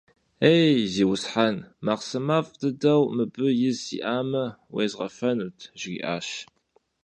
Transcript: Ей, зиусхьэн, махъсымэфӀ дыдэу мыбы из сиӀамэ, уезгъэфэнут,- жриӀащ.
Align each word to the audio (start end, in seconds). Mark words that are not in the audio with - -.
Ей, 0.53 0.75
зиусхьэн, 0.93 1.55
махъсымэфӀ 1.85 2.53
дыдэу 2.59 3.01
мыбы 3.15 3.47
из 3.67 3.77
сиӀамэ, 3.85 4.45
уезгъэфэнут,- 4.73 5.57
жриӀащ. 5.79 6.27